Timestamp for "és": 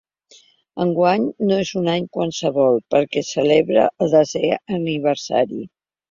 1.65-1.73